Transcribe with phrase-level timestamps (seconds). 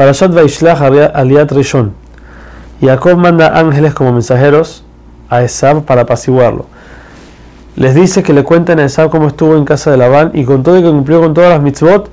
[0.00, 1.92] Parashat Vaishlach Aliat Rishon.
[2.80, 4.82] Jacob manda ángeles como mensajeros
[5.28, 6.64] a Esab para apaciguarlo.
[7.76, 10.62] Les dice que le cuenten a Esab cómo estuvo en casa de Labán y con
[10.62, 12.08] todo y que cumplió con todas las mitzvot,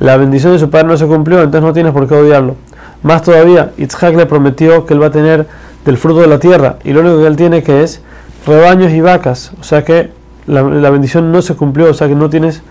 [0.00, 2.56] la bendición de su padre no se cumplió, entonces no tienes por qué odiarlo.
[3.04, 5.46] Más todavía, Yitzhak le prometió que él va a tener
[5.84, 8.02] del fruto de la tierra y lo único que él tiene que es
[8.44, 10.10] rebaños y vacas, o sea que
[10.48, 12.62] la, bendición no se cumplió, o sea que no tienes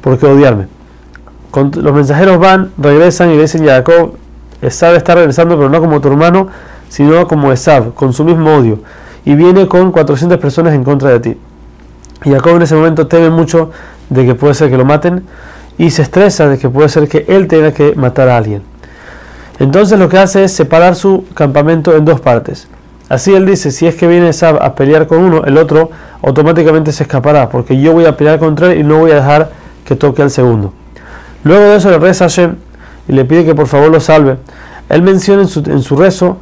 [0.00, 0.79] por qué odiarme.
[1.52, 4.14] Los mensajeros van, regresan y le dicen, Jacob,
[4.62, 6.48] Esab está regresando, pero no como tu hermano,
[6.88, 8.80] sino como Esab, con su mismo odio.
[9.24, 11.38] Y viene con 400 personas en contra de ti.
[12.24, 13.70] Y Jacob en ese momento teme mucho
[14.08, 15.24] de que puede ser que lo maten
[15.78, 18.62] y se estresa de que puede ser que él tenga que matar a alguien.
[19.58, 22.68] Entonces lo que hace es separar su campamento en dos partes.
[23.08, 25.90] Así él dice, si es que viene Esab a pelear con uno, el otro
[26.22, 29.50] automáticamente se escapará, porque yo voy a pelear contra él y no voy a dejar
[29.84, 30.72] que toque al segundo.
[31.44, 32.56] Luego de eso le reza a Hashem
[33.08, 34.36] y le pide que por favor lo salve.
[34.88, 36.38] Él menciona en su, en su rezo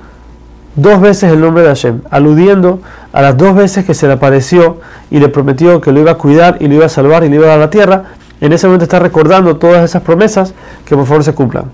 [0.77, 2.80] dos veces el nombre de Hashem, aludiendo
[3.13, 4.79] a las dos veces que se le apareció
[5.10, 7.37] y le prometió que lo iba a cuidar y lo iba a salvar y le
[7.37, 8.05] iba a dar la tierra.
[8.40, 11.65] En ese momento está recordando todas esas promesas que por favor se cumplan.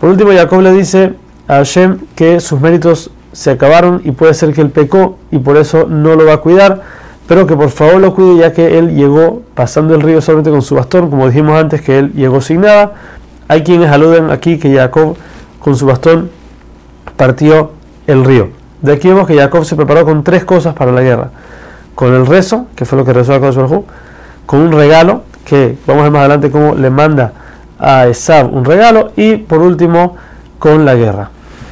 [0.00, 1.14] Por último, Jacob le dice
[1.48, 5.56] a Hashem que sus méritos se acabaron y puede ser que él pecó y por
[5.56, 6.82] eso no lo va a cuidar,
[7.26, 10.62] pero que por favor lo cuide ya que él llegó pasando el río solamente con
[10.62, 12.92] su bastón, como dijimos antes que él llegó sin nada.
[13.48, 15.16] Hay quienes aluden aquí que Jacob
[15.58, 16.30] con su bastón
[17.16, 17.72] partió
[18.06, 18.50] el río.
[18.82, 21.30] De aquí vemos que Jacob se preparó con tres cosas para la guerra.
[21.94, 23.84] Con el rezo, que fue lo que rezó a Jacob,
[24.44, 27.32] con un regalo, que vamos a ver más adelante cómo le manda
[27.78, 30.16] a Esab un regalo, y por último,
[30.58, 31.30] con la guerra.